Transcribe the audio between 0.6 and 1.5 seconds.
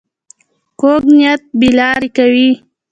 کوږ نیت